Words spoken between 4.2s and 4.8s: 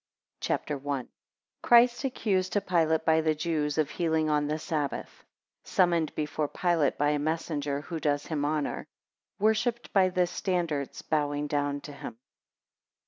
on the